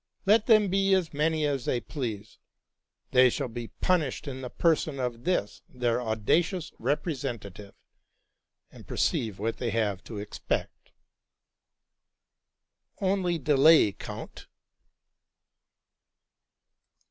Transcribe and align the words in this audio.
Let 0.25 0.47
them 0.47 0.67
be 0.69 0.95
as 0.95 1.13
many 1.13 1.45
as 1.45 1.65
they 1.65 1.79
please, 1.79 2.39
they 3.11 3.29
shall 3.29 3.47
be 3.47 3.67
punished 3.67 4.27
in 4.27 4.41
the 4.41 4.49
person 4.49 4.99
of 4.99 5.25
this 5.25 5.61
their 5.69 6.01
audacious 6.01 6.71
representative, 6.79 7.75
and 8.71 8.87
perceive 8.87 9.37
what 9.37 9.57
they 9.57 9.69
have 9.69 10.03
to 10.05 10.17
expect.'' 10.17 10.89
'¢ 10.89 10.91
Only 12.99 13.37
delay, 13.37 13.91
count. 13.91 14.47